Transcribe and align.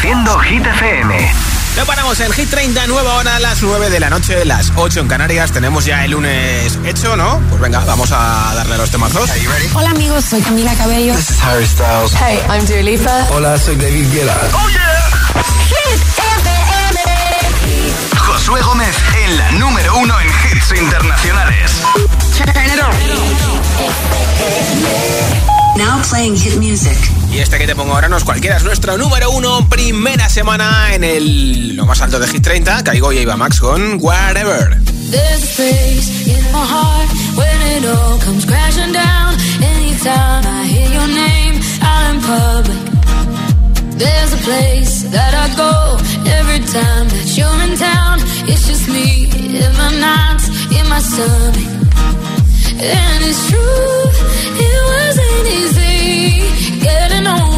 Reproduciendo 0.00 0.38
Hit 0.38 0.66
FM. 0.66 1.32
No 1.76 1.84
paramos 1.84 2.18
en 2.20 2.32
Hit 2.32 2.48
30, 2.48 2.86
nueva 2.86 3.16
hora 3.16 3.36
a 3.36 3.38
las 3.38 3.62
9 3.62 3.90
de 3.90 4.00
la 4.00 4.08
noche, 4.08 4.46
las 4.46 4.72
8 4.74 5.00
en 5.00 5.08
Canarias. 5.08 5.52
Tenemos 5.52 5.84
ya 5.84 6.06
el 6.06 6.12
lunes 6.12 6.78
hecho, 6.86 7.16
¿no? 7.16 7.38
Pues 7.50 7.60
venga, 7.60 7.80
vamos 7.80 8.10
a 8.10 8.54
darle 8.54 8.76
a 8.76 8.78
los 8.78 8.90
temazos. 8.90 9.28
Hola 9.74 9.90
amigos, 9.90 10.24
soy 10.24 10.40
Camila 10.40 10.74
Cabello. 10.74 11.14
This 11.14 11.30
is 11.30 11.42
Harry 11.42 11.66
Styles. 11.66 12.14
Hey, 12.14 12.40
I'm 12.48 12.64
Dua 12.64 12.82
Lipa. 12.82 13.26
Hola, 13.30 13.58
soy 13.58 13.76
David 13.76 14.10
Guetta. 14.10 14.40
¡Oh, 14.54 14.68
yeah! 14.70 15.42
Hit 15.68 16.00
FM. 16.18 17.00
Josué 18.16 18.62
Gómez 18.62 18.96
en 19.22 19.36
la 19.36 19.52
número 19.52 19.98
uno 19.98 20.18
en 20.18 20.28
hits 20.28 20.72
internacionales. 20.80 21.72
Now 25.80 26.02
playing 26.10 26.36
hit 26.36 26.56
music. 26.58 26.94
Y 27.32 27.38
este 27.38 27.56
que 27.56 27.66
te 27.66 27.74
pongo 27.74 27.94
ahora 27.94 28.06
no 28.06 28.18
es 28.18 28.24
cualquiera, 28.24 28.58
es 28.58 28.64
nuestro 28.64 28.98
número 28.98 29.30
uno, 29.30 29.66
primera 29.70 30.28
semana 30.28 30.92
en 30.92 31.04
el 31.04 31.74
lo 31.74 31.86
más 31.86 32.02
alto 32.02 32.18
de 32.18 32.26
Hit 32.28 32.42
30. 32.42 32.84
Caigo 32.84 33.10
y 33.14 33.20
iba 33.20 33.34
Max 33.38 33.60
con 33.60 33.96
Whatever. 33.98 34.76
There's 35.10 35.42
a 35.42 35.56
place 35.56 36.26
in 36.26 36.52
my 36.52 36.66
heart 36.66 37.08
when 37.34 37.62
it 37.76 37.86
all 37.86 38.18
comes 38.20 38.44
crashing 38.44 38.92
down. 38.92 39.34
Anytime 39.62 40.44
I 40.44 40.66
hear 40.66 40.90
your 40.92 41.08
name 41.08 41.58
out 41.80 42.14
in 42.14 42.20
public. 42.28 42.90
There's 43.96 44.32
a 44.34 44.42
place 44.44 45.02
that 45.10 45.32
I 45.32 45.48
go 45.56 45.96
every 46.28 46.60
time 46.60 47.08
that 47.08 47.38
you're 47.38 47.62
in 47.64 47.78
town. 47.78 48.18
It's 48.46 48.66
just 48.68 48.86
me 48.86 49.30
in 49.32 49.72
my 49.78 49.90
nights, 49.98 50.46
in 50.76 50.86
my 50.90 51.00
stomach. 51.00 51.80
And 52.82 53.24
it's 53.24 53.50
true, 53.50 54.08
it 54.56 54.80
wasn't 54.90 55.46
easy 55.46 56.80
getting 56.80 57.26
over 57.26 57.49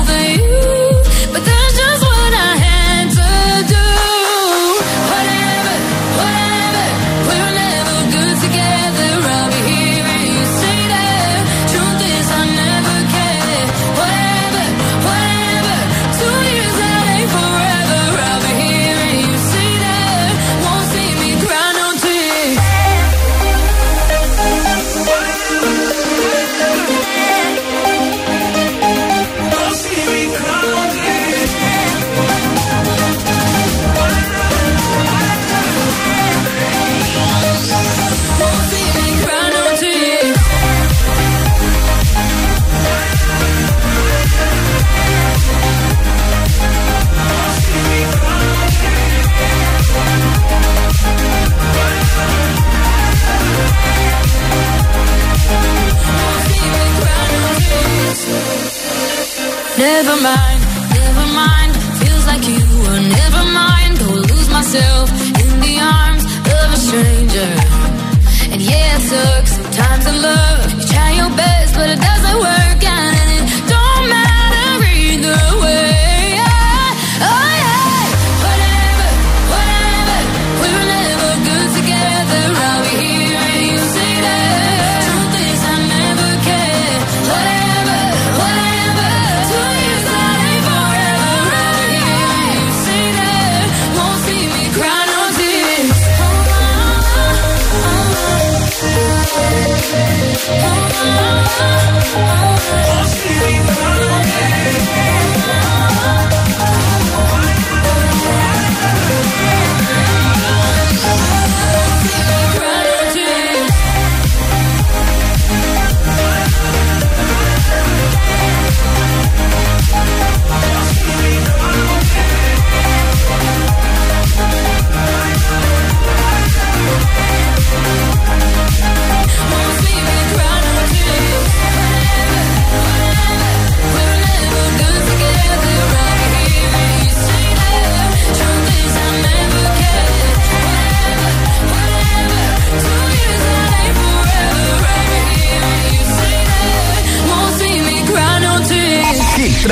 Never 59.83 60.15
mind, 60.23 60.61
never 60.95 61.27
mind. 61.35 61.73
Feels 61.99 62.25
like 62.25 62.47
you 62.47 62.63
were 62.83 63.01
never 63.19 63.43
mind. 63.51 63.99
Go 63.99 64.07
lose 64.31 64.49
myself 64.49 65.22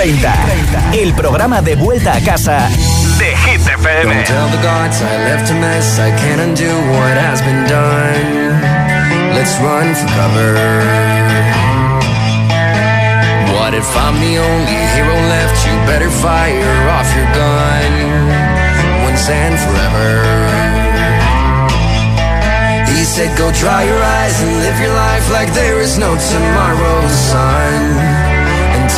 30, 0.00 0.94
el 0.94 1.12
programa 1.12 1.60
de 1.60 1.76
vuelta 1.76 2.14
a 2.14 2.20
casa 2.22 2.70
de 3.18 3.36
Hit 3.36 3.60
FM. 3.60 4.14
Don't 4.14 4.24
tell 4.24 4.48
the 4.48 4.62
gods 4.64 5.02
I 5.02 5.28
left 5.28 5.50
a 5.50 5.54
mess. 5.60 5.98
I 5.98 6.10
can't 6.16 6.40
undo 6.40 6.72
what 6.96 7.18
has 7.20 7.42
been 7.42 7.68
done. 7.68 8.56
Let's 9.36 9.60
run 9.60 9.94
for 9.94 10.08
cover. 10.16 10.56
What 13.52 13.74
if 13.74 13.84
I'm 13.94 14.16
the 14.24 14.40
only 14.40 14.78
hero 14.96 15.16
left? 15.28 15.66
You 15.68 15.76
better 15.84 16.08
fire 16.08 16.88
off 16.96 17.12
your 17.12 17.28
gun 17.36 17.92
once 19.04 19.28
and 19.28 19.52
forever. 19.60 20.08
He 22.88 23.04
said, 23.04 23.36
Go 23.36 23.52
dry 23.52 23.84
your 23.84 24.02
eyes 24.02 24.40
and 24.40 24.62
live 24.64 24.80
your 24.80 24.94
life 24.94 25.30
like 25.30 25.52
there 25.52 25.78
is 25.78 25.98
no 25.98 26.16
tomorrow, 26.16 27.06
son. 27.06 28.29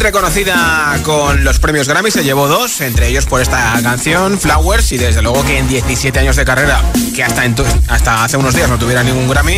reconocida 0.00 0.98
con 1.02 1.44
los 1.44 1.58
premios 1.58 1.88
Grammy, 1.88 2.10
se 2.10 2.24
llevó 2.24 2.48
dos, 2.48 2.80
entre 2.80 3.08
ellos 3.08 3.26
por 3.26 3.40
esta 3.40 3.74
canción, 3.82 4.38
Flowers, 4.38 4.92
y 4.92 4.98
desde 4.98 5.22
luego 5.22 5.44
que 5.44 5.58
en 5.58 5.68
17 5.68 6.18
años 6.18 6.36
de 6.36 6.44
carrera, 6.44 6.82
que 7.14 7.22
hasta, 7.22 7.44
ento- 7.44 7.64
hasta 7.88 8.24
hace 8.24 8.36
unos 8.36 8.54
días 8.54 8.68
no 8.68 8.78
tuviera 8.78 9.02
ningún 9.02 9.28
Grammy, 9.28 9.54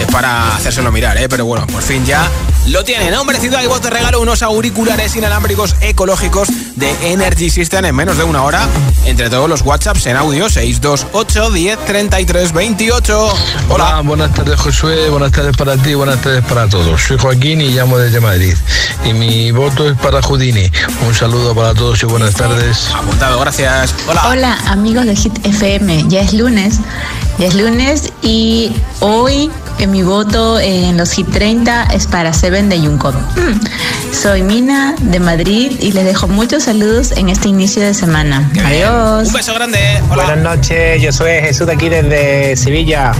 es 0.00 0.06
para 0.10 0.54
hacérselo 0.56 0.90
mirar, 0.92 1.16
¿eh? 1.18 1.28
pero 1.28 1.44
bueno, 1.44 1.66
por 1.66 1.82
fin 1.82 2.04
ya 2.04 2.28
lo 2.66 2.84
tienen. 2.84 3.14
Hombre, 3.14 3.38
Ciudad 3.38 3.62
y 3.62 3.66
Voz 3.66 3.80
te 3.80 3.90
regalo 3.90 4.20
unos 4.20 4.42
auriculares 4.42 5.14
inalámbricos 5.16 5.74
ecológicos 5.80 6.48
de 6.76 6.90
Energy 7.12 7.50
System 7.50 7.84
en 7.84 7.94
menos 7.94 8.16
de 8.18 8.24
una 8.24 8.42
hora, 8.42 8.66
entre 9.04 9.30
todos 9.30 9.48
los 9.48 9.62
WhatsApps 9.62 10.06
en 10.06 10.16
audio 10.16 10.48
628 10.50 11.50
10 11.50 11.78
33 11.86 12.52
28. 12.52 13.34
Hola, 13.68 14.00
buenas 14.04 14.32
tardes 14.34 14.60
Josué, 14.60 15.08
buenas 15.10 15.32
tardes 15.32 15.56
para 15.56 15.76
ti, 15.76 15.94
buenas 15.94 16.20
tardes 16.20 16.44
para 16.44 16.68
todos. 16.68 17.00
Soy 17.02 17.18
Joaquín 17.18 17.60
y 17.60 17.70
llamo 17.70 17.98
desde 17.98 18.20
Madrid. 18.20 18.54
Y 19.04 19.12
mi 19.12 19.50
voto 19.50 19.77
es 19.86 19.96
para 19.98 20.20
Houdini. 20.22 20.70
Un 21.06 21.14
saludo 21.14 21.54
para 21.54 21.72
todos 21.74 22.02
y 22.02 22.06
buenas 22.06 22.34
tardes. 22.34 22.88
Apuntado, 22.94 23.38
gracias. 23.40 23.94
Hola. 24.08 24.28
Hola 24.28 24.58
amigos 24.66 25.06
de 25.06 25.14
Hit 25.14 25.46
FM, 25.46 26.06
ya 26.08 26.20
es 26.20 26.34
lunes, 26.34 26.80
ya 27.38 27.46
es 27.46 27.54
lunes 27.54 28.12
y 28.22 28.72
hoy 29.00 29.50
eh, 29.78 29.86
mi 29.86 30.02
voto 30.02 30.58
en 30.58 30.96
los 30.96 31.12
Hit 31.12 31.30
30 31.30 31.84
es 31.94 32.06
para 32.06 32.32
Seven 32.32 32.68
de 32.68 32.78
Junco. 32.78 33.12
Mm. 33.12 34.14
Soy 34.14 34.42
Mina 34.42 34.96
de 34.98 35.20
Madrid 35.20 35.72
y 35.80 35.92
les 35.92 36.04
dejo 36.04 36.26
muchos 36.26 36.64
saludos 36.64 37.12
en 37.12 37.28
este 37.28 37.48
inicio 37.48 37.82
de 37.82 37.94
semana. 37.94 38.50
Qué 38.52 38.60
bien. 38.60 38.84
Adiós. 38.88 39.28
Un 39.28 39.34
beso 39.34 39.54
grande. 39.54 39.78
Hola. 40.10 40.24
Buenas 40.24 40.56
noches, 40.56 41.00
yo 41.00 41.12
soy 41.12 41.30
Jesús 41.40 41.66
de 41.66 41.74
aquí 41.74 41.88
desde 41.88 42.56
Sevilla. 42.56 43.12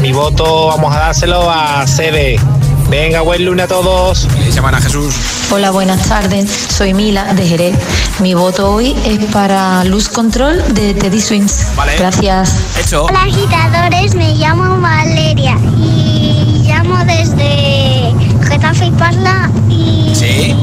Mi 0.00 0.12
voto 0.12 0.68
vamos 0.68 0.94
a 0.94 1.00
dárselo 1.00 1.50
a 1.50 1.84
Sede. 1.86 2.38
Venga, 2.88 3.22
buen 3.22 3.44
lunes 3.44 3.64
a 3.64 3.68
todos. 3.68 4.26
Feliz 4.28 4.54
semana, 4.54 4.80
Jesús. 4.80 5.14
Hola, 5.50 5.70
buenas 5.70 6.02
tardes. 6.08 6.50
Soy 6.50 6.94
Mila 6.94 7.32
de 7.34 7.46
Jerez. 7.46 7.76
Mi 8.20 8.34
voto 8.34 8.72
hoy 8.72 8.94
es 9.04 9.18
para 9.26 9.82
Luz 9.84 10.08
Control 10.08 10.62
de 10.74 10.94
Teddy 10.94 11.20
Swings. 11.20 11.74
Vale. 11.76 11.96
Gracias. 11.98 12.54
Hecho. 12.78 13.04
Hola 13.04 13.22
agitadores, 13.22 14.14
me 14.14 14.34
llamo 14.34 14.80
Valeria 14.80 15.56
y 15.76 16.62
llamo 16.66 16.96
desde 17.04 18.12
Getafe 18.48 18.86
y 18.86 18.90
Parla 18.92 19.50
y 19.68 20.12
Sí. 20.14 20.54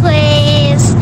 pues 0.00 0.94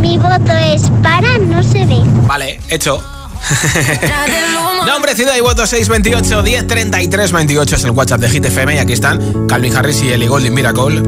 mi 0.00 0.16
voto 0.18 0.52
es 0.52 0.82
para 1.02 1.38
no 1.38 1.62
se 1.62 1.84
ve. 1.84 2.00
Vale, 2.26 2.60
hecho. 2.70 3.02
Nombre, 4.86 5.14
ciudad 5.14 5.34
y 5.36 5.40
voto 5.40 5.66
628 5.66 6.42
10 6.42 6.66
33 6.66 7.32
28 7.32 7.76
es 7.76 7.84
el 7.84 7.90
WhatsApp 7.92 8.20
de 8.20 8.28
Hit 8.28 8.44
FM 8.44 8.74
y 8.74 8.78
aquí 8.78 8.92
están 8.92 9.46
Calvin 9.46 9.74
Harris 9.74 10.02
y 10.02 10.12
Ellie 10.12 10.28
Golding 10.28 10.52
Miracle. 10.54 11.00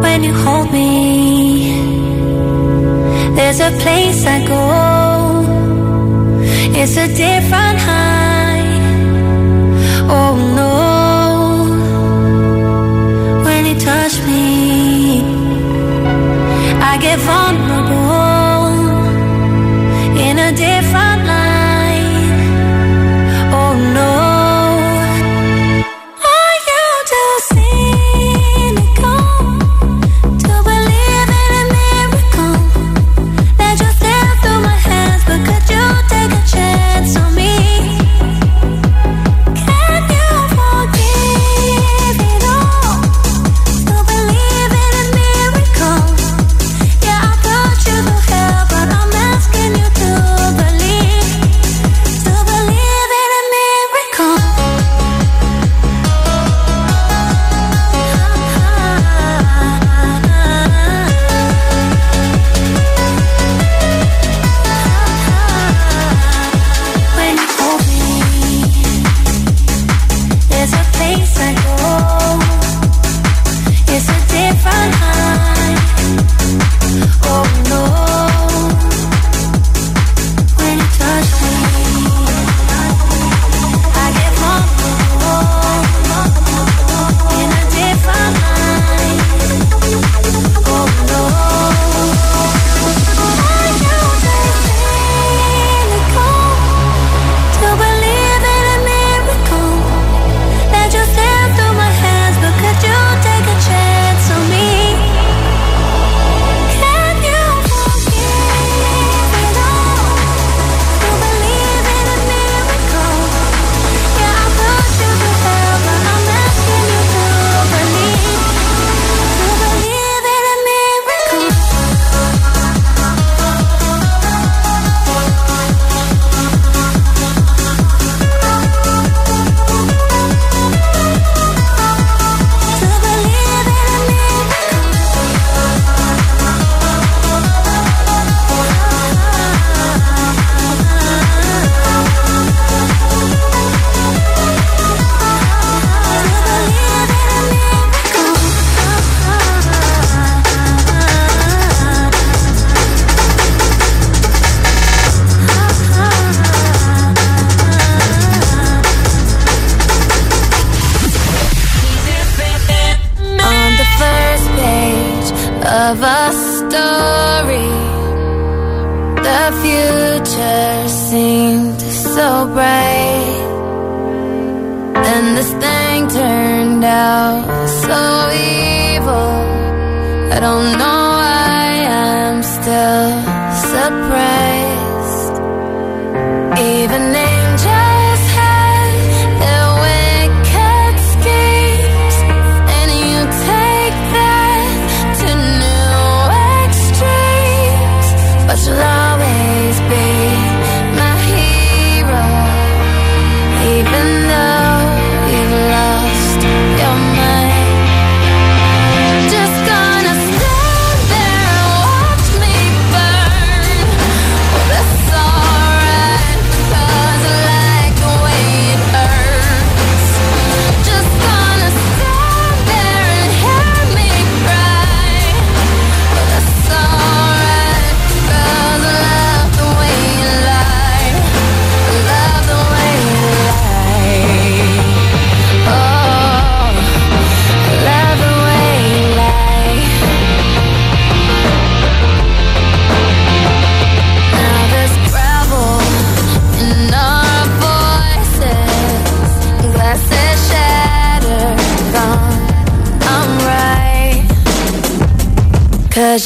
When 0.00 0.22
you 0.22 0.32
hold 0.34 0.70
me, 0.70 1.72
there's 3.34 3.60
a 3.60 3.70
place 3.82 4.24
I 4.24 4.46
go. 4.46 5.44
It's 6.74 6.96
a 6.96 7.08
different 7.08 7.65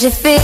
j'ai 0.00 0.10
fait 0.10 0.39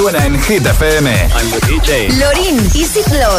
suena 0.00 0.24
en 0.24 0.40
Hit 0.42 0.64
FM. 0.64 1.10
I'm 1.10 1.50
the 1.50 1.60
DJ. 1.66 2.08
Lorin, 2.18 2.56
Easy 2.74 3.02
Flow. 3.02 3.38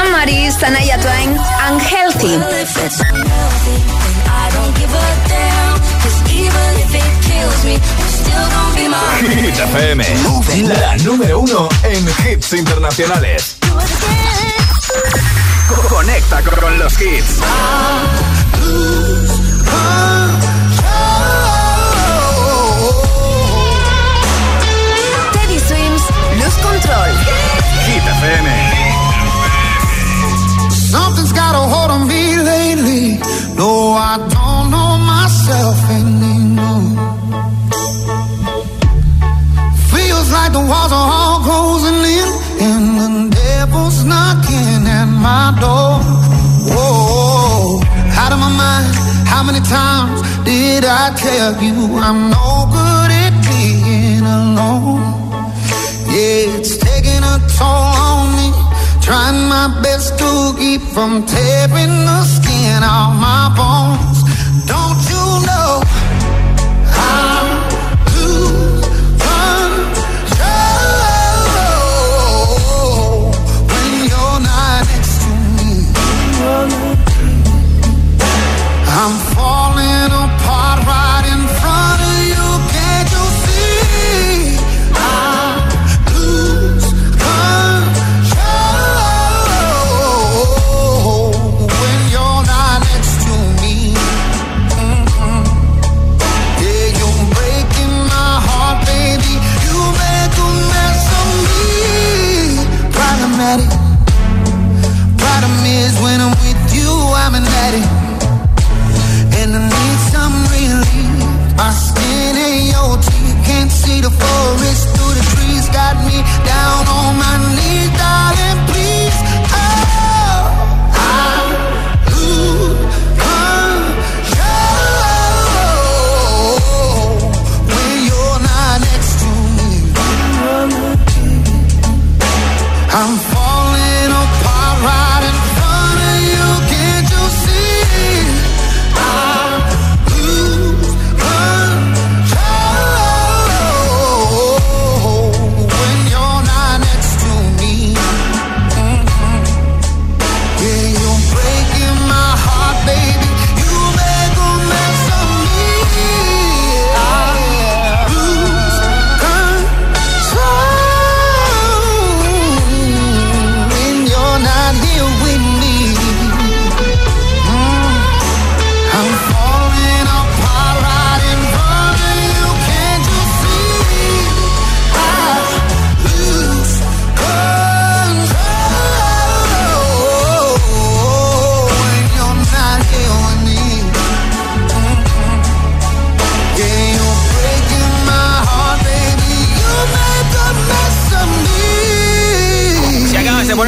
Amaris, 0.00 0.54
Sanaya 0.54 0.96
Twain, 1.00 1.36
Unhealthy. 1.68 2.38
Hit 9.20 9.58
FM, 9.58 10.04
la 10.80 10.96
número 10.98 11.40
uno 11.40 11.68
en 11.82 12.06
hits 12.24 12.52
internacionales. 12.52 13.56
Conecta 15.88 16.40
con 16.42 16.78
los 16.78 16.92
hits. 17.00 17.40
Ah, 17.42 18.04
uh, 18.62 19.26
ah. 19.66 20.47
Cruise 26.48 26.60
Control. 26.64 27.12
Hit 27.88 28.04
FM. 28.20 28.46
Something's 30.72 31.32
got 31.32 31.54
a 31.54 31.64
hold 31.72 31.90
on 31.90 32.08
me 32.08 32.36
lately. 32.36 33.18
No, 33.56 33.92
I 33.92 34.16
don't 34.16 34.70
know 34.72 34.92
myself 35.14 35.76
anymore. 36.00 36.88
Feels 39.92 40.28
like 40.32 40.52
the 40.52 40.64
walls 40.70 40.92
are 40.92 41.08
all 41.18 41.38
closing 41.44 42.00
in, 42.16 42.28
and 42.68 42.86
the 43.00 43.36
devil's 43.36 44.04
knocking 44.04 44.86
at 44.98 45.08
my 45.28 45.52
door. 45.60 46.00
Whoa, 46.72 47.80
out 48.22 48.32
of 48.32 48.38
my 48.38 48.52
mind. 48.64 48.88
How 49.28 49.42
many 49.42 49.60
times 49.60 50.22
did 50.44 50.84
I 50.84 51.12
tell 51.14 51.62
you 51.62 51.98
I'm 51.98 52.30
no 52.30 52.57
Trying 59.08 59.48
my 59.48 59.68
best 59.82 60.18
to 60.18 60.54
keep 60.58 60.82
from 60.82 61.24
tearing 61.24 61.94
the 62.08 62.22
skin 62.24 62.82
off 62.82 63.16
my 63.16 63.48
bones 63.56 63.97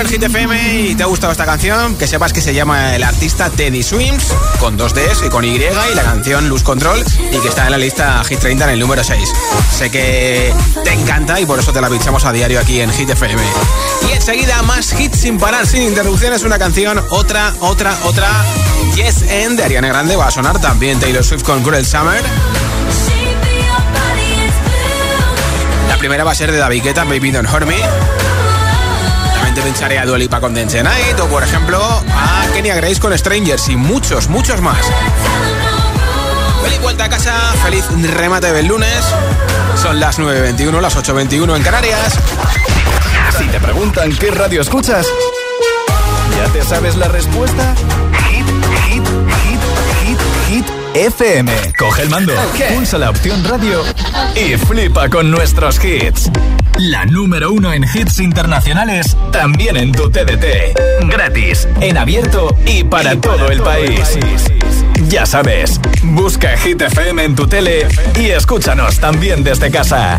poner 0.00 0.12
Hit 0.12 0.22
FM 0.22 0.80
y 0.80 0.94
te 0.94 1.02
ha 1.02 1.06
gustado 1.06 1.32
esta 1.32 1.44
canción, 1.44 1.96
que 1.96 2.06
sepas 2.06 2.32
que 2.32 2.40
se 2.40 2.54
llama 2.54 2.94
el 2.94 3.02
artista 3.02 3.50
Teddy 3.50 3.82
Swims, 3.82 4.32
con 4.58 4.76
dos 4.76 4.94
Ds 4.94 5.24
y 5.26 5.28
con 5.28 5.44
Y, 5.44 5.56
y 5.56 5.94
la 5.94 6.02
canción 6.02 6.48
Luz 6.48 6.62
Control, 6.62 7.04
y 7.18 7.38
que 7.38 7.48
está 7.48 7.64
en 7.64 7.72
la 7.72 7.78
lista 7.78 8.22
Hit 8.24 8.38
30 8.38 8.64
en 8.64 8.70
el 8.70 8.78
número 8.78 9.02
6. 9.02 9.28
Sé 9.70 9.90
que 9.90 10.54
te 10.84 10.92
encanta 10.92 11.40
y 11.40 11.46
por 11.46 11.58
eso 11.58 11.72
te 11.72 11.80
la 11.80 11.90
pinchamos 11.90 12.24
a 12.24 12.32
diario 12.32 12.60
aquí 12.60 12.80
en 12.80 12.90
Hit 12.92 13.10
FM. 13.10 13.42
Y 14.08 14.12
enseguida 14.12 14.62
más 14.62 14.98
hits 14.98 15.18
sin 15.18 15.38
parar, 15.38 15.66
sin 15.66 15.82
interrupciones, 15.82 16.44
una 16.44 16.58
canción, 16.58 17.02
otra, 17.10 17.52
otra, 17.60 17.96
otra. 18.04 18.28
Yes 18.94 19.22
End 19.22 19.58
de 19.58 19.64
Ariana 19.64 19.88
Grande 19.88 20.16
va 20.16 20.28
a 20.28 20.30
sonar 20.30 20.60
también 20.60 20.98
Taylor 21.00 21.24
Swift 21.24 21.42
con 21.42 21.62
Cruel 21.62 21.84
Summer. 21.84 22.22
La 25.88 25.96
primera 25.98 26.24
va 26.24 26.30
a 26.30 26.34
ser 26.34 26.52
de 26.52 26.58
David 26.58 26.84
Guetta, 26.84 27.04
Baby 27.04 27.32
Don't 27.32 27.52
Hurt 27.52 27.66
Me. 27.66 28.19
También 29.50 29.64
te 29.64 29.72
pincharé 29.72 29.98
a 29.98 30.06
Dualipa 30.06 30.40
con 30.40 30.54
Dance 30.54 30.80
Night 30.80 31.18
o, 31.18 31.26
por 31.26 31.42
ejemplo, 31.42 31.82
a 31.82 32.46
Kenya 32.54 32.76
Grace 32.76 33.00
con 33.00 33.16
Strangers 33.18 33.68
y 33.68 33.74
muchos, 33.74 34.28
muchos 34.28 34.60
más. 34.60 34.78
Feliz 36.62 36.80
vuelta 36.80 37.06
a 37.06 37.08
casa, 37.08 37.34
feliz 37.64 37.84
remate 38.14 38.52
del 38.52 38.66
lunes. 38.66 39.04
Son 39.74 39.98
las 39.98 40.20
9.21, 40.20 40.80
las 40.80 40.96
8.21 40.96 41.56
en 41.56 41.62
Canarias. 41.64 42.14
Si 43.36 43.44
te 43.48 43.58
preguntan 43.58 44.12
qué 44.12 44.30
radio 44.30 44.60
escuchas, 44.60 45.04
¿ya 46.36 46.52
te 46.52 46.62
sabes 46.62 46.94
la 46.94 47.08
respuesta? 47.08 47.74
Hit, 48.30 48.46
hit, 48.86 49.04
hit, 49.42 49.60
hit, 50.04 50.18
hit. 50.48 50.66
FM. 50.94 51.50
Coge 51.76 52.02
el 52.02 52.10
mando, 52.10 52.34
pulsa 52.72 52.98
la 52.98 53.10
opción 53.10 53.42
radio 53.42 53.82
y 54.36 54.56
flipa 54.56 55.08
con 55.08 55.28
nuestros 55.28 55.84
hits. 55.84 56.30
La 56.78 57.04
número 57.04 57.52
uno 57.52 57.72
en 57.72 57.85
hits 57.85 58.20
internacionales, 58.20 59.16
también 59.33 59.76
en 59.76 59.92
tu 59.92 60.11
TDT. 60.11 61.09
Gratis, 61.09 61.68
en 61.80 61.98
abierto 61.98 62.56
y 62.66 62.85
para, 62.85 63.20
todo, 63.20 63.50
el 63.50 63.61
país. 63.61 64.18
Ya 65.09 65.26
sabes, 65.26 65.80
busca 66.02 66.56
Hit 66.56 66.80
FM 66.80 67.24
en 67.24 67.35
tu 67.35 67.46
tele 67.46 67.87
y 68.18 68.30
escúchanos 68.30 68.98
también 68.98 69.42
desde 69.42 69.70
casa. 69.70 70.18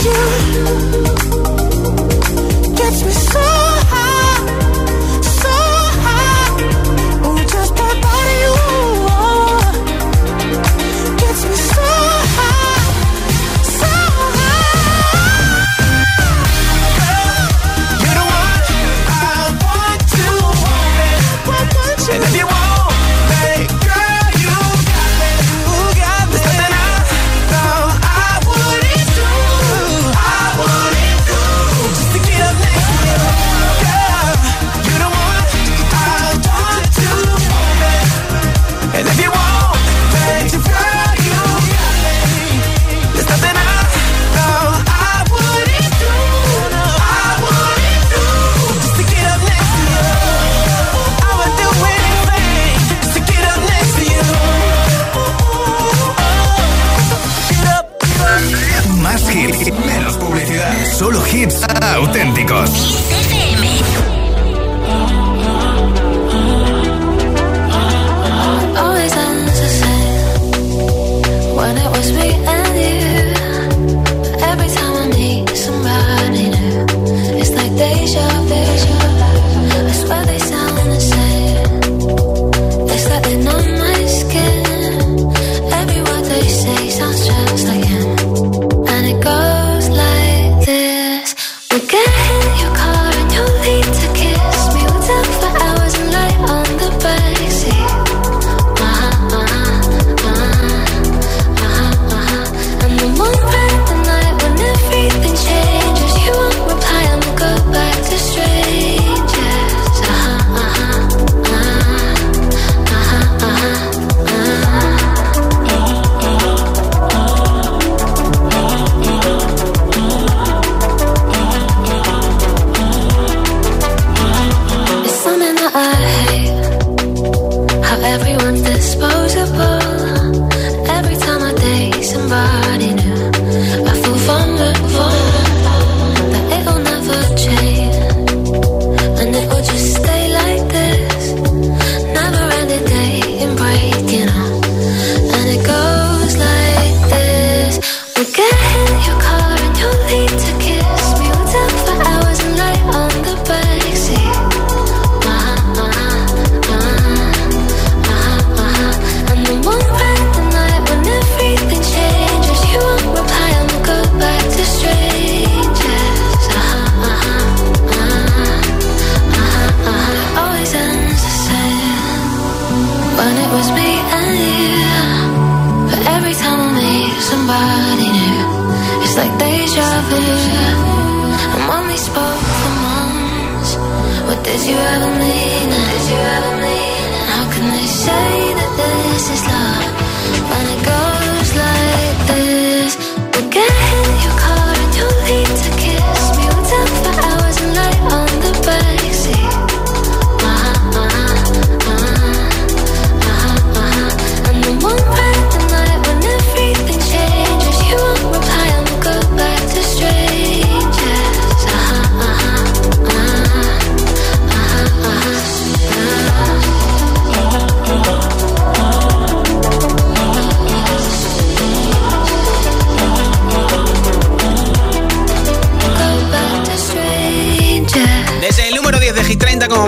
you. 0.00 0.12
Gets 2.74 3.04
me 3.04 3.12
so 3.12 3.51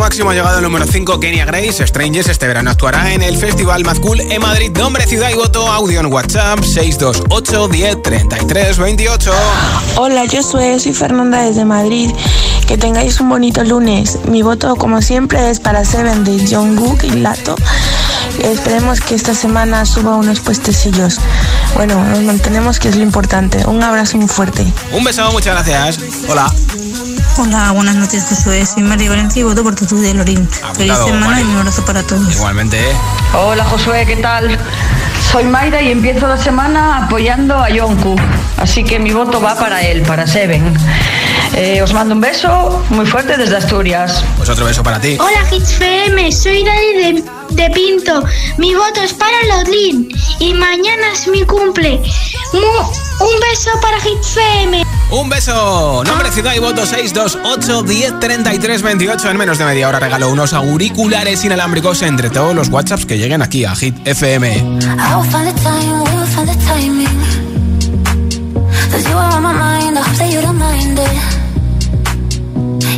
máximo 0.04 0.28
ha 0.28 0.34
llegado 0.34 0.58
al 0.58 0.62
número 0.62 0.84
5 0.86 1.18
Kenya 1.18 1.46
Grace. 1.46 1.86
Strangers 1.86 2.28
este 2.28 2.46
verano 2.46 2.70
actuará 2.70 3.14
en 3.14 3.22
el 3.22 3.38
Festival 3.38 3.84
Mazcool 3.84 4.20
en 4.20 4.42
Madrid. 4.42 4.70
Nombre, 4.76 5.06
ciudad 5.06 5.30
y 5.30 5.34
voto. 5.34 5.66
Audio 5.66 6.00
en 6.00 6.12
WhatsApp 6.12 6.62
628 6.62 7.68
10 7.68 8.02
33 8.02 8.76
28. 8.76 9.32
Hola, 9.96 10.26
yo 10.26 10.42
soy, 10.42 10.78
soy 10.78 10.92
Fernanda 10.92 11.40
desde 11.40 11.64
Madrid. 11.64 12.10
Que 12.68 12.76
tengáis 12.76 13.18
un 13.18 13.30
bonito 13.30 13.64
lunes. 13.64 14.18
Mi 14.28 14.42
voto, 14.42 14.76
como 14.76 15.00
siempre, 15.00 15.48
es 15.48 15.58
para 15.58 15.86
Seven 15.86 16.22
de 16.22 16.54
Jungkook 16.54 17.02
y 17.04 17.10
Lato. 17.20 17.56
Esperemos 18.42 19.00
que 19.00 19.14
esta 19.14 19.34
semana 19.34 19.86
suba 19.86 20.16
unos 20.16 20.40
puestecillos. 20.40 21.18
Bueno, 21.76 22.04
nos 22.04 22.20
mantenemos, 22.20 22.78
que 22.78 22.90
es 22.90 22.96
lo 22.96 23.02
importante. 23.02 23.64
Un 23.66 23.82
abrazo 23.82 24.18
muy 24.18 24.28
fuerte. 24.28 24.70
Un 24.92 25.02
beso, 25.02 25.32
muchas 25.32 25.54
gracias. 25.54 25.98
Hola. 26.28 26.52
Hola, 27.36 27.72
buenas 27.72 27.96
noches, 27.96 28.24
Josué. 28.28 28.64
Soy 28.64 28.84
María 28.84 29.10
Valencia 29.10 29.40
y 29.40 29.42
voto 29.42 29.64
por 29.64 29.74
Tutu 29.74 29.96
de 29.96 30.14
Lorín. 30.14 30.48
Feliz 30.76 30.96
semana 31.04 31.40
y 31.40 31.44
un 31.44 31.56
abrazo 31.56 31.84
para 31.84 32.02
todos. 32.04 32.32
Igualmente, 32.32 32.78
¿eh? 32.78 32.94
Hola, 33.34 33.64
Josué, 33.64 34.06
¿qué 34.06 34.16
tal? 34.16 34.56
Soy 35.32 35.42
Mayra 35.42 35.82
y 35.82 35.90
empiezo 35.90 36.28
la 36.28 36.38
semana 36.38 37.04
apoyando 37.04 37.56
a 37.58 37.70
Yonku. 37.70 38.14
Así 38.56 38.84
que 38.84 39.00
mi 39.00 39.10
voto 39.10 39.40
va 39.40 39.56
para 39.56 39.82
él, 39.82 40.02
para 40.02 40.28
Seven. 40.28 40.76
Eh, 41.56 41.82
os 41.82 41.92
mando 41.92 42.14
un 42.14 42.20
beso 42.20 42.84
muy 42.90 43.04
fuerte 43.04 43.36
desde 43.36 43.56
Asturias. 43.56 44.24
Pues 44.36 44.48
otro 44.48 44.66
beso 44.66 44.84
para 44.84 45.00
ti. 45.00 45.18
Hola, 45.18 45.44
Hits 45.50 45.72
FM, 45.72 46.30
Soy 46.30 46.64
Dani 46.64 47.22
de, 47.50 47.70
Pinto. 47.70 48.22
Mi 48.58 48.76
voto 48.76 49.00
es 49.02 49.12
para 49.12 49.36
Lodlin. 49.48 50.08
Y 50.38 50.54
mañana 50.54 51.12
es 51.12 51.26
mi 51.26 51.44
cumple. 51.44 52.00
Mu 52.52 52.60
un 52.60 53.40
beso 53.40 53.70
para 53.80 53.98
HitsFM. 53.98 54.84
Un 55.16 55.28
beso. 55.28 56.02
Nombre, 56.04 56.32
ciudad 56.32 56.54
y 56.54 56.58
voto 56.58 56.84
628 56.84 57.82
10 57.84 58.82
28. 58.82 59.30
En 59.30 59.36
menos 59.36 59.58
de 59.58 59.64
media 59.64 59.88
hora 59.88 60.00
regalo 60.00 60.28
unos 60.28 60.52
auriculares 60.52 61.44
inalámbricos 61.44 62.02
entre 62.02 62.30
todos 62.30 62.52
los 62.52 62.68
WhatsApps 62.68 63.06
que 63.06 63.16
lleguen 63.16 63.40
aquí 63.40 63.64
a 63.64 63.76
Hit 63.76 63.94
FM. 64.04 64.80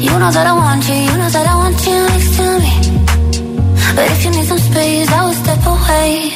You 0.06 0.18
know 0.18 0.30
that 0.30 0.46
I 0.46 0.52
want 0.52 0.88
you, 0.88 0.94
you 0.94 1.16
know 1.18 1.28
that 1.28 1.46
I 1.46 1.56
want 1.56 1.86
you 1.86 1.96
next 2.08 2.36
to 2.36 2.46
me. 2.62 2.74
But 3.94 4.10
if 4.12 4.24
you 4.24 4.30
need 4.30 4.46
some 4.46 4.58
space, 4.58 5.10
I 5.10 5.24
will 5.24 5.34
step 5.34 5.66
away. 5.66 6.32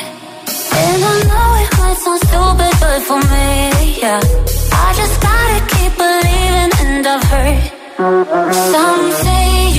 And 0.72 1.04
I 1.04 1.14
know 1.30 1.48
it 1.62 1.70
might 1.78 1.98
sound 2.04 2.20
stupid, 2.28 2.74
but 2.80 3.00
for 3.08 3.20
me, 3.32 4.00
yeah, 4.00 4.20
I 4.72 4.94
just 4.96 5.16
gotta 5.22 5.59
believing 6.00 6.72
and 6.84 7.06
I've 7.06 7.24
heard 7.32 7.62
some 8.72 9.04
say 9.24 9.69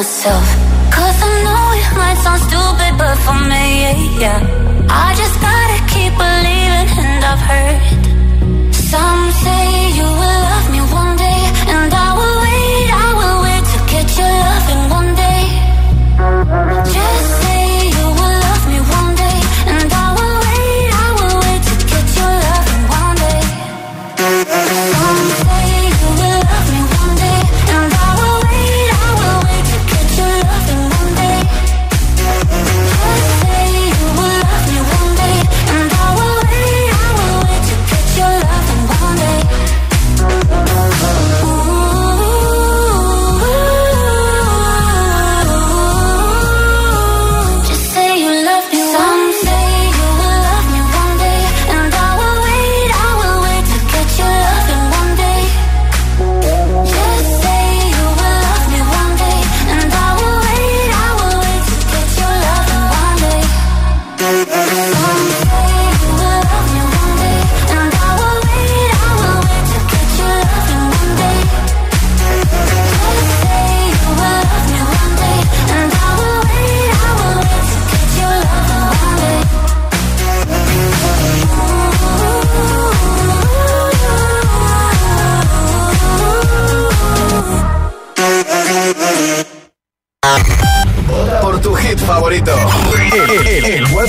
myself. 0.00 0.69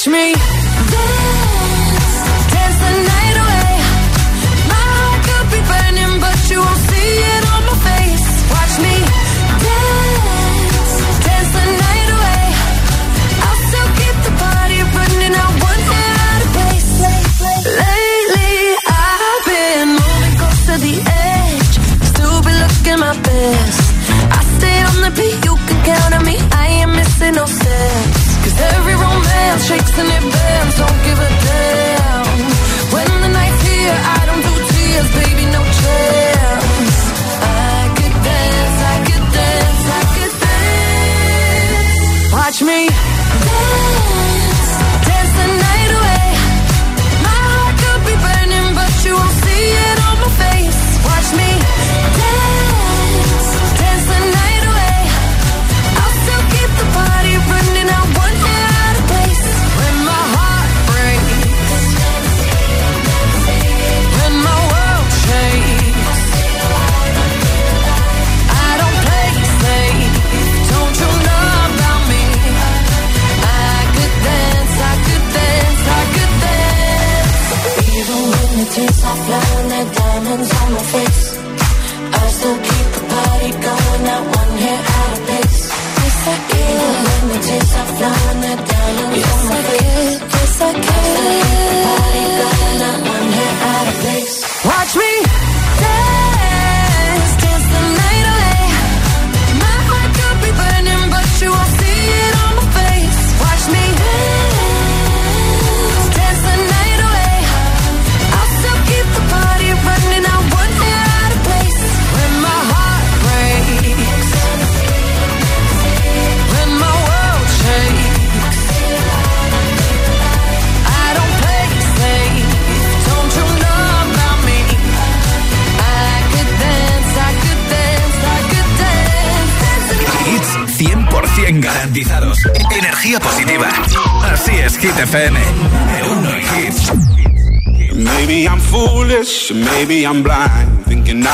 Catch 0.00 0.08
me. 0.08 0.59
and 30.00 30.24
it 30.24 30.29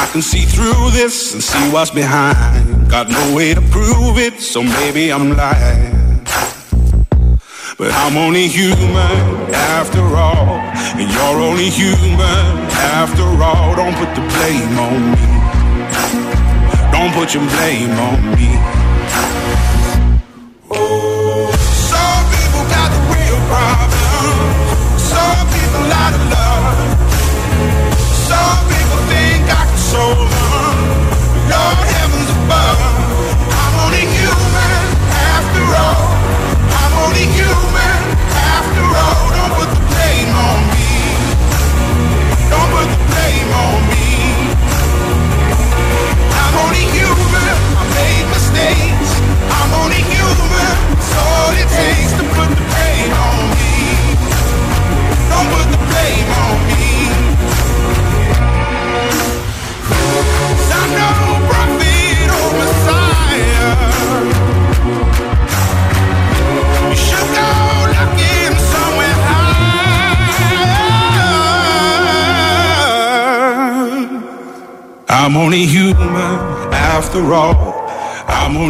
I 0.07 0.13
can 0.13 0.23
see 0.23 0.45
through 0.45 0.93
this 0.93 1.35
and 1.35 1.43
see 1.43 1.69
what's 1.73 1.91
behind. 1.91 2.89
Got 2.89 3.11
no 3.11 3.35
way 3.35 3.55
to 3.55 3.61
prove 3.61 4.19
it, 4.19 4.41
so 4.41 4.63
maybe 4.63 5.13
I'm 5.13 5.37
lying. 5.37 6.25
But 7.77 7.93
I'm 7.93 8.17
only 8.17 8.47
human 8.47 8.97
after 9.53 10.03
all, 10.17 10.61
and 10.95 11.11
you're 11.11 11.41
only 11.43 11.69
human 11.69 12.71
after 12.97 13.25
all. 13.43 13.75
Don't 13.75 13.97
put 13.97 14.15
the 14.15 14.23
blame 14.31 14.79
on 14.79 15.11
me. 15.11 15.27
Don't 16.93 17.13
put 17.13 17.35
your 17.35 17.45
blame 17.51 17.91
on 17.99 18.37
me. 18.37 18.76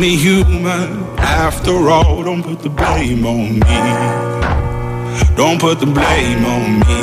only 0.06 0.18
human 0.18 1.02
after 1.18 1.90
all. 1.90 2.22
Don't 2.22 2.42
put 2.42 2.60
the 2.60 2.68
blame 2.68 3.26
on 3.26 3.58
me. 3.58 3.78
Don't 5.34 5.60
put 5.60 5.80
the 5.80 5.86
blame 5.86 6.44
on 6.44 6.78
me. 6.78 7.02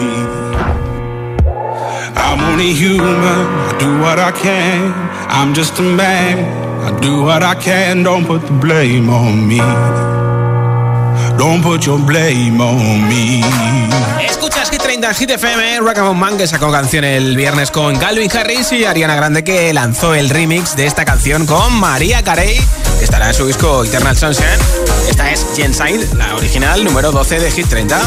I'm 2.15 2.39
only 2.49 2.71
human. 2.73 3.45
I 3.69 3.77
do 3.77 3.99
what 3.99 4.19
I 4.19 4.31
can. 4.31 4.93
I'm 5.27 5.53
just 5.53 5.79
a 5.79 5.81
man. 5.81 6.37
I 6.87 6.97
do 7.01 7.23
what 7.23 7.43
I 7.43 7.55
can. 7.55 8.03
Don't 8.03 8.25
put 8.25 8.41
the 8.43 8.53
blame 8.53 9.09
on 9.09 9.49
me. 9.49 9.59
Don't 11.37 11.61
put 11.61 11.85
your 11.85 11.99
blame 11.99 12.61
on 12.61 13.09
me. 13.09 13.41
Escuchas 14.25 14.69
Hit 14.69 14.81
30 14.81 15.13
Hit 15.13 15.31
FM, 15.31 15.79
Rockamon 15.81 16.17
Man 16.17 16.37
que 16.37 16.47
sacó 16.47 16.71
canción 16.71 17.03
el 17.03 17.35
viernes 17.35 17.69
con 17.69 17.97
Calvin 17.97 18.31
Harris 18.31 18.71
y 18.71 18.85
Ariana 18.85 19.15
Grande 19.15 19.43
que 19.43 19.73
lanzó 19.73 20.15
el 20.15 20.29
remix 20.29 20.77
de 20.77 20.85
esta 20.85 21.03
canción 21.03 21.45
con 21.45 21.73
María 21.73 22.23
Carey 22.23 22.57
estará 23.03 23.27
en 23.27 23.33
su 23.33 23.45
disco 23.45 23.83
Eternal 23.83 24.17
Sunshine. 24.17 24.47
Esta 25.09 25.31
es 25.31 25.45
Genside, 25.55 26.07
la 26.15 26.35
original 26.35 26.83
número 26.83 27.11
12 27.11 27.39
de 27.39 27.51
Hit 27.51 27.67
30. 27.67 27.99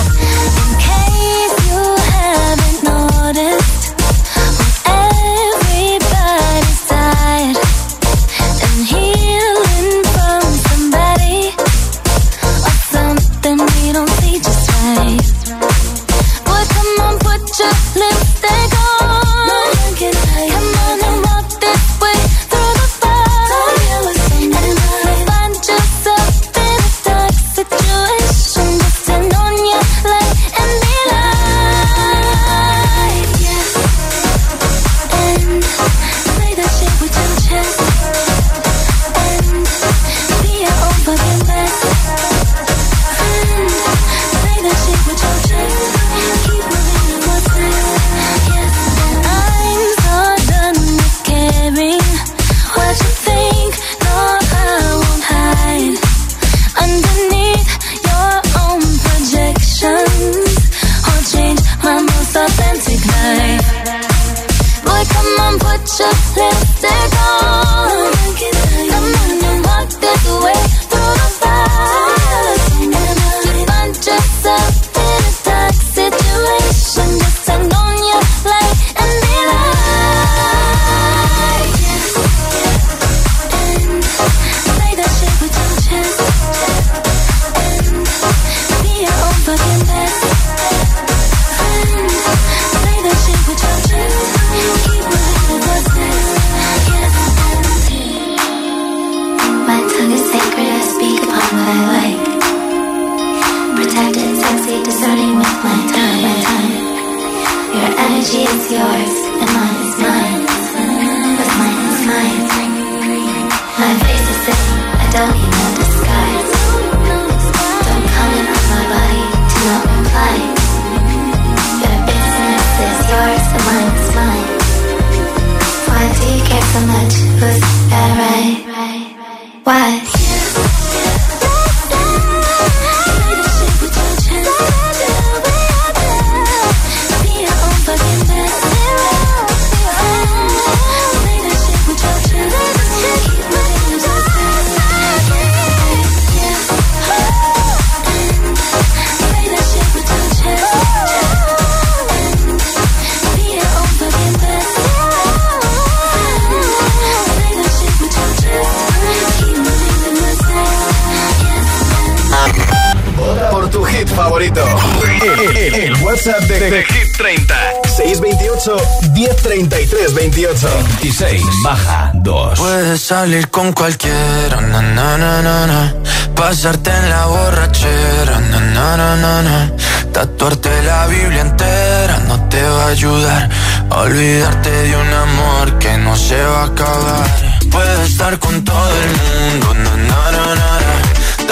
salir 173.07 173.49
con 173.51 173.73
cualquiera, 173.73 174.61
na, 174.63 174.83
na, 174.83 175.17
na, 175.17 175.41
na, 175.41 175.67
na. 175.69 175.95
Pasarte 176.35 176.91
en 176.91 177.09
la 177.09 177.27
borrachera, 177.27 178.41
na, 178.51 178.59
na, 178.59 178.97
na, 178.97 179.15
na, 179.15 179.43
na. 179.43 179.73
Tatuarte 180.13 180.83
la 180.83 181.07
Biblia 181.07 181.43
entera 181.43 182.19
no 182.27 182.37
te 182.49 182.61
va 182.61 182.87
a 182.87 182.89
ayudar. 182.89 183.49
Olvidarte 183.91 184.71
de 184.71 184.97
un 184.97 185.13
amor 185.27 185.79
que 185.79 185.97
no 185.99 186.17
se 186.17 186.43
va 186.43 186.63
a 186.63 186.65
acabar. 186.65 187.27
Puedo 187.71 188.03
estar 188.03 188.41
con 188.41 188.65
todo 188.65 188.93
el 189.05 189.11
mundo, 189.21 189.67
na, 189.85 189.95
na, 190.09 190.23
na, 190.35 190.45
na, 190.61 190.71
na. 190.87 190.95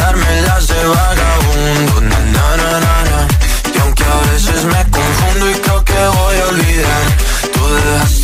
Darme 0.01 0.43
las 0.49 0.67
de 0.67 0.83
vagabundo, 0.97 2.01
na, 2.01 2.19
na, 2.35 2.47
na, 2.63 2.71
na, 2.85 2.95
na. 3.11 3.19
Y 3.73 3.79
aunque 3.79 4.03
a 4.03 4.33
veces 4.33 4.65
me 4.65 4.83
confundo 4.91 5.51
y 5.53 5.55
creo 5.55 5.85
que 5.85 6.01
voy 6.19 6.37
a 6.37 6.47
olvidar, 6.49 7.05
tú 7.53 7.63
dejaste 7.77 8.24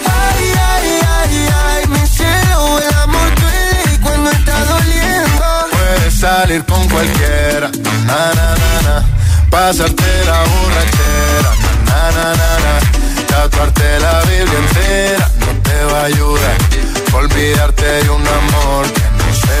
Ay, 0.33 0.47
ay, 0.73 0.99
ay, 1.17 1.49
ay, 1.65 1.87
mi 1.87 2.07
cielo, 2.07 2.79
el 2.79 2.95
amor 3.03 3.29
duele 3.41 3.99
cuando 4.01 4.31
está 4.31 4.57
doliendo. 4.65 5.43
Puedes 5.71 6.13
salir 6.19 6.63
con 6.65 6.87
cualquiera, 6.89 7.69
na 8.05 8.33
na 8.37 8.47
na 8.61 8.81
na. 8.87 9.05
Pasarte 9.49 10.11
la 10.25 10.39
borrachera, 10.51 11.51
na 11.87 12.01
na 12.15 12.27
na 12.41 12.49
na. 12.65 12.73
Tatuarte 13.27 13.99
la 13.99 14.19
Biblia 14.21 14.59
entera 14.65 15.29
no 15.39 15.61
te 15.63 15.83
va 15.85 16.01
a 16.01 16.05
ayudar. 16.05 16.57
Olvidarte 17.13 17.85
de 17.85 18.09
un 18.09 18.25
amor 18.27 18.85
que 18.93 19.01
no 19.17 19.27
se 19.43 19.60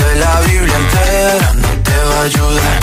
Tatuarte 0.00 0.18
la 0.18 0.40
Biblia 0.40 0.76
entera 0.76 1.52
no 1.54 1.68
te 1.82 1.96
va 2.08 2.20
a 2.20 2.24
ayudar 2.24 2.80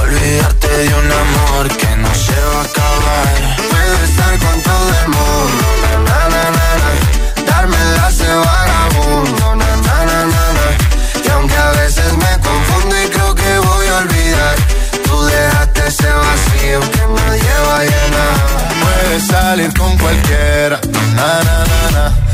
olvidarte 0.00 0.68
de 0.68 0.94
un 0.94 1.12
amor 1.12 1.68
que 1.76 1.96
no 1.96 2.14
se 2.14 2.32
va 2.32 2.60
a 2.60 2.64
acabar. 2.64 3.26
Puedo 3.70 4.04
estar 4.04 4.38
con 4.38 4.62
todo 4.62 4.88
el 5.02 5.08
mundo, 5.08 5.66
na, 6.06 6.20
na, 6.28 6.44
na, 6.56 6.68
na, 6.80 7.44
darme 7.44 7.76
las 7.96 8.18
de 8.18 8.34
vagabundo, 8.34 9.56
na, 9.56 9.76
na, 9.76 10.04
na, 10.06 10.24
na, 10.26 10.66
y 11.24 11.28
aunque 11.30 11.56
a 11.56 11.70
veces 11.72 12.12
me 12.12 12.32
confundo 12.48 12.94
y 13.04 13.08
creo 13.08 13.34
que 13.34 13.58
voy 13.58 13.86
a 13.88 13.96
olvidar, 13.98 14.56
tú 15.04 15.24
dejaste 15.24 15.86
ese 15.86 16.10
vacío 16.12 16.80
que 16.80 17.02
nadie 17.18 17.54
va 17.68 17.76
a 17.78 17.84
llenar. 17.84 18.36
Puedes 18.82 19.26
salir 19.26 19.74
con 19.74 19.96
cualquiera, 19.98 20.80
na 21.14 21.42
na 21.46 21.64
na 21.70 21.90
na. 21.90 22.33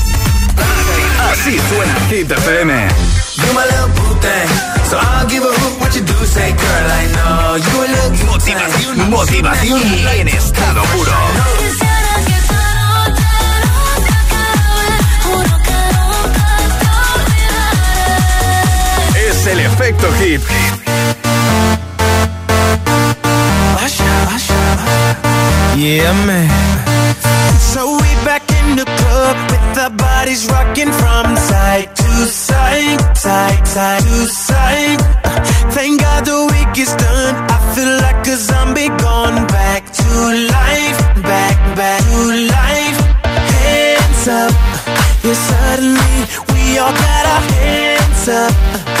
Así 1.31 1.59
suena 1.69 1.95
Hit 2.09 2.31
FM. 2.31 2.71
You 3.37 3.53
my 3.53 3.65
little 3.65 3.87
boo 3.95 4.15
thing, 4.19 4.49
so 4.89 4.97
I'll 4.97 5.27
give 5.27 5.43
a 5.43 5.51
hoot 5.51 5.79
what 5.79 5.95
you 5.95 6.01
do. 6.01 6.13
Say, 6.25 6.51
girl, 6.51 6.91
I 6.91 7.03
know 7.15 7.55
you 7.55 7.75
a 7.81 7.87
little 7.87 8.11
Motivación, 8.31 9.09
motivación 9.09 9.81
en 10.17 10.27
estado 10.27 10.83
puro. 10.93 11.11
Es 19.15 19.47
el 19.47 19.59
efecto 19.59 20.07
hit. 20.19 20.41
Yeah, 25.77 26.13
man. 26.25 26.49
So 27.59 27.97
we 27.97 28.09
back 28.23 28.43
in 28.51 28.75
the 28.75 28.85
club 28.85 29.50
our 29.81 29.89
bodies 29.89 30.45
rocking 30.47 30.91
from 30.91 31.35
side 31.35 31.95
to 31.95 32.09
side, 32.27 33.17
side, 33.17 33.67
side 33.67 34.03
to 34.03 34.27
side. 34.27 35.01
Uh, 35.23 35.43
Thank 35.71 36.01
God 36.01 36.23
the 36.23 36.39
week 36.53 36.77
is 36.77 36.93
done. 36.95 37.35
I 37.49 37.57
feel 37.73 37.93
like 38.05 38.21
a 38.27 38.37
zombie 38.37 38.89
gone 39.01 39.47
back 39.47 39.83
to 39.91 40.07
life, 40.57 40.99
back, 41.23 41.57
back 41.75 42.03
to 42.13 42.21
life. 42.57 42.99
Hands 43.57 44.27
up, 44.39 44.53
yeah, 45.25 45.39
suddenly 45.49 46.17
we 46.53 46.77
all 46.77 46.93
got 46.93 47.25
our 47.33 47.43
hands 47.53 48.27
up. 48.29 48.53
No 48.85 49.00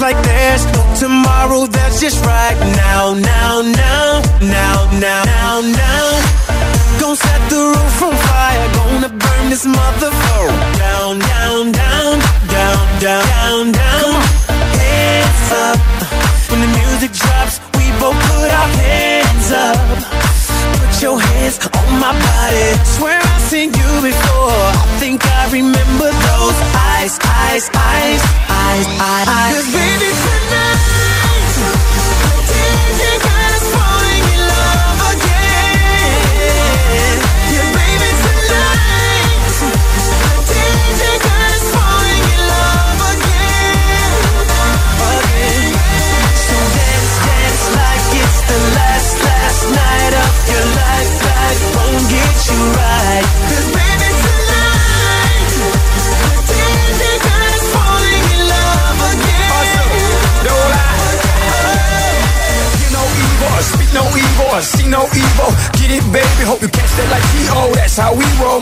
like 0.00 0.22
there's 0.24 0.64
tomorrow. 1.00 1.66
That's 1.66 2.00
just 2.00 2.24
right 2.24 2.58
now, 2.84 3.14
now, 3.14 3.62
now, 3.62 4.22
now, 4.40 4.76
now, 5.04 5.22
now, 5.24 5.54
now. 5.60 6.06
Gonna 7.00 7.16
set 7.16 7.40
the 7.50 7.60
roof 7.74 8.02
on 8.06 8.14
fire. 8.28 8.68
Gonna 8.78 9.08
burn 9.08 9.44
this 9.50 9.64
motherfucker 9.66 10.54
down, 10.84 11.18
down, 11.18 11.72
down, 11.72 12.18
down, 12.54 12.82
down, 13.06 13.22
down, 13.32 13.72
down. 13.82 14.12
Hands 14.82 15.52
up 15.66 15.78
when 16.50 16.60
the 16.60 16.70
music 16.78 17.12
drops. 17.12 17.65
Both 18.06 18.22
put 18.38 18.50
our 18.54 18.70
hands 18.86 19.50
up. 19.50 19.74
Put 20.78 21.02
your 21.02 21.18
hands 21.18 21.58
on 21.58 21.98
my 21.98 22.14
body. 22.14 22.68
Swear 22.84 23.18
I've 23.18 23.42
seen 23.42 23.74
you 23.74 23.90
before. 23.98 24.54
I 24.54 24.86
think 25.02 25.26
I 25.26 25.50
remember 25.50 26.14
those 26.14 26.58
eyes, 26.94 27.18
eyes, 27.26 27.68
eyes, 27.74 28.22
eyes, 28.62 28.86
hope 28.94 29.15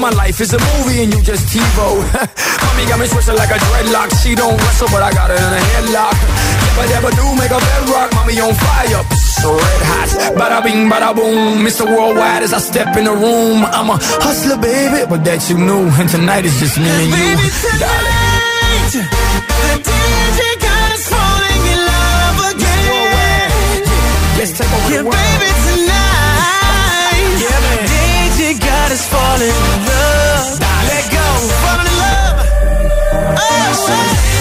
My 0.04 0.10
life 0.10 0.38
is 0.42 0.52
a 0.52 0.58
movie 0.60 1.00
and 1.02 1.14
you 1.14 1.22
just 1.22 1.48
TiVo. 1.48 1.96
Mommy 2.60 2.84
got 2.84 3.00
me 3.00 3.08
twisted 3.08 3.36
like 3.40 3.48
a 3.48 3.56
dreadlock. 3.56 4.12
She 4.20 4.34
don't 4.34 4.52
wrestle, 4.60 4.88
but 4.92 5.00
I 5.02 5.10
got 5.16 5.30
her 5.32 5.36
in 5.40 5.52
a 5.56 5.62
headlock. 5.72 6.12
If 6.68 6.76
I 6.76 6.84
ever 7.00 7.08
do 7.16 7.24
make 7.40 7.48
a 7.48 7.56
bedrock, 7.56 8.12
mommy 8.12 8.36
on 8.44 8.52
fire. 8.52 9.00
So 9.40 9.56
red 9.56 9.82
hot. 9.88 10.36
Bada 10.36 10.60
bing, 10.62 10.90
bada 10.92 11.16
boom. 11.16 11.64
Mr. 11.64 11.86
Worldwide 11.88 12.42
as 12.42 12.52
I 12.52 12.58
step 12.58 12.94
in 12.98 13.04
the 13.08 13.12
room. 13.16 13.64
I'm 13.64 13.88
a 13.88 13.96
hustler, 14.20 14.58
baby, 14.60 15.08
but 15.08 15.24
that 15.24 15.40
you 15.48 15.56
knew. 15.56 15.88
And 15.96 16.08
tonight 16.10 16.44
is 16.44 16.60
just 16.60 16.76
me 16.76 16.84
and 16.84 17.08
you. 17.08 17.16
Baby, 17.16 17.48
tonight, 17.64 18.92
the 18.92 19.72
DJ 19.88 20.40
got 20.60 20.88
us 20.92 21.04
falling 21.08 21.64
in 21.72 21.80
love 21.80 22.38
again. 22.52 23.88
Let's 24.36 24.52
take 24.52 24.68
over 24.68 24.84
Yeah, 24.92 25.00
the 25.00 25.08
world. 25.08 25.16
baby, 25.16 25.48
tonight, 25.64 27.40
the 27.40 27.76
DJ 27.88 28.60
got 28.60 28.92
us 28.92 29.04
falling 29.08 29.63
Oh, 33.86 34.33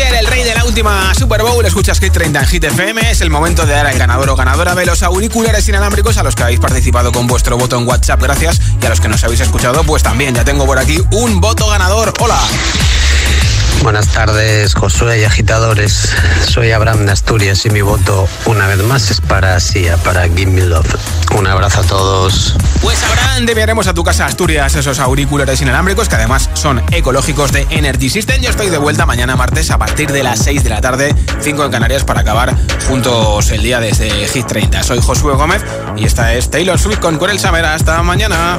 el 0.00 0.26
rey 0.26 0.44
de 0.44 0.54
la 0.54 0.64
última 0.64 1.12
Super 1.14 1.42
Bowl, 1.42 1.64
escuchas 1.64 1.98
Hit 1.98 2.12
30 2.12 2.40
en 2.40 2.46
Hit 2.46 2.64
FM. 2.64 3.10
Es 3.10 3.20
el 3.20 3.30
momento 3.30 3.66
de 3.66 3.72
dar 3.72 3.86
al 3.86 3.98
ganador 3.98 4.30
o 4.30 4.36
ganadora 4.36 4.74
de 4.74 4.86
los 4.86 5.02
auriculares 5.02 5.68
inalámbricos 5.68 6.16
a 6.18 6.22
los 6.22 6.34
que 6.34 6.44
habéis 6.44 6.60
participado 6.60 7.10
con 7.10 7.26
vuestro 7.26 7.56
voto 7.58 7.76
en 7.78 7.86
WhatsApp. 7.86 8.22
Gracias. 8.22 8.60
Y 8.80 8.86
a 8.86 8.88
los 8.88 9.00
que 9.00 9.08
nos 9.08 9.24
habéis 9.24 9.40
escuchado, 9.40 9.82
pues 9.84 10.02
también. 10.02 10.34
Ya 10.34 10.44
tengo 10.44 10.66
por 10.66 10.78
aquí 10.78 11.02
un 11.12 11.40
voto 11.40 11.68
ganador. 11.68 12.12
Hola. 12.20 12.38
Buenas 13.82 14.08
tardes, 14.08 14.74
Josué 14.74 15.20
y 15.20 15.24
agitadores. 15.24 16.12
Soy 16.46 16.72
Abraham 16.72 17.06
de 17.06 17.12
Asturias 17.12 17.64
y 17.64 17.70
mi 17.70 17.80
voto, 17.80 18.28
una 18.44 18.66
vez 18.66 18.82
más, 18.82 19.10
es 19.10 19.20
para 19.20 19.58
Sia, 19.60 19.96
para 19.98 20.24
Give 20.28 20.50
Me 20.50 20.62
Love. 20.62 20.96
Un 21.36 21.46
abrazo 21.46 21.80
a 21.80 21.84
todos. 21.84 22.56
Pues 22.82 23.02
Abraham, 23.04 23.46
te 23.46 23.52
enviaremos 23.52 23.86
a 23.86 23.94
tu 23.94 24.02
casa 24.02 24.26
Asturias 24.26 24.74
esos 24.74 24.98
auriculares 24.98 25.60
inalámbricos 25.62 26.08
que 26.08 26.16
además 26.16 26.50
son 26.54 26.82
ecológicos 26.90 27.52
de 27.52 27.66
Energy 27.70 28.10
System. 28.10 28.42
Yo 28.42 28.50
estoy 28.50 28.68
de 28.68 28.78
vuelta 28.78 29.06
mañana 29.06 29.36
martes 29.36 29.70
a 29.70 29.78
partir 29.78 30.10
de 30.10 30.22
las 30.22 30.40
6 30.40 30.64
de 30.64 30.70
la 30.70 30.80
tarde, 30.80 31.14
5 31.40 31.64
en 31.64 31.70
Canarias, 31.70 32.04
para 32.04 32.20
acabar 32.20 32.54
juntos 32.88 33.50
el 33.50 33.62
día 33.62 33.80
desde 33.80 34.10
Hit 34.28 34.46
30. 34.46 34.82
Soy 34.82 35.00
Josué 35.00 35.34
Gómez 35.34 35.62
y 35.96 36.04
esta 36.04 36.34
es 36.34 36.50
Taylor 36.50 36.78
Swift 36.78 36.98
con 36.98 37.16
Corel 37.16 37.38
Saber. 37.38 37.64
Hasta 37.64 38.02
mañana. 38.02 38.58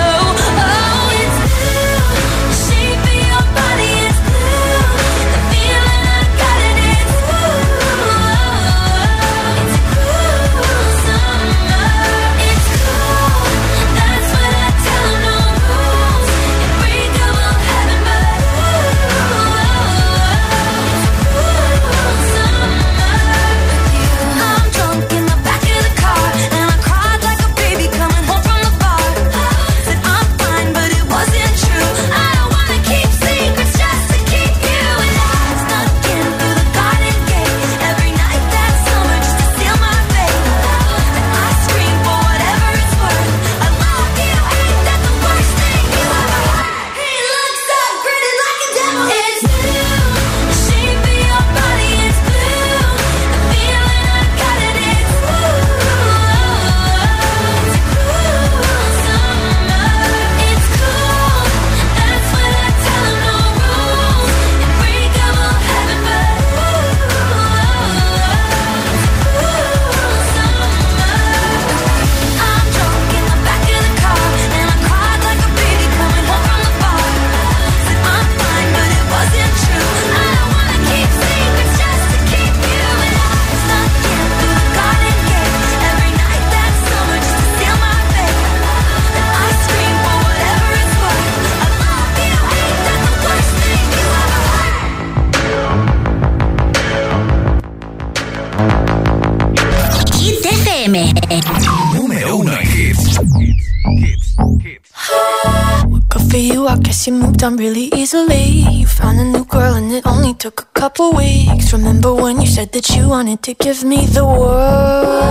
Wanted 113.21 113.43
to 113.43 113.53
give 113.53 113.83
me 113.83 114.07
the 114.07 114.25
world? 114.25 115.21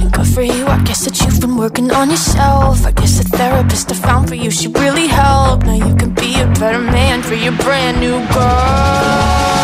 And 0.00 0.10
Good 0.10 0.26
for 0.26 0.40
you, 0.40 0.64
I 0.66 0.82
guess 0.82 1.04
that 1.04 1.20
you've 1.20 1.42
been 1.42 1.58
working 1.58 1.90
on 1.90 2.08
yourself. 2.08 2.86
I 2.86 2.92
guess 2.92 3.18
the 3.18 3.24
therapist 3.24 3.92
I 3.92 3.94
found 3.94 4.30
for 4.30 4.34
you, 4.34 4.50
she 4.50 4.68
really 4.68 5.08
helped. 5.08 5.66
Now 5.66 5.74
you 5.74 5.94
can 5.96 6.14
be 6.14 6.40
a 6.40 6.46
better 6.58 6.80
man 6.80 7.22
for 7.22 7.34
your 7.34 7.52
brand 7.58 8.00
new 8.00 8.16
girl. 8.32 9.63